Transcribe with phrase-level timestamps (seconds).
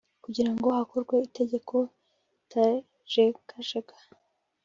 [0.25, 1.75] kugira ngo hakorwe itegeko
[2.31, 3.95] ritajegajega